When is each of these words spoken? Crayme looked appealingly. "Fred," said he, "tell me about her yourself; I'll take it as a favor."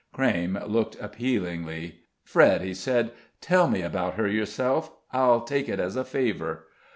Crayme 0.15 0.57
looked 0.65 0.97
appealingly. 0.99 2.05
"Fred," 2.23 2.75
said 2.75 3.05
he, 3.05 3.11
"tell 3.39 3.67
me 3.67 3.83
about 3.83 4.15
her 4.15 4.27
yourself; 4.27 4.89
I'll 5.11 5.41
take 5.41 5.69
it 5.69 5.79
as 5.79 5.95
a 5.95 6.03
favor." 6.03 6.65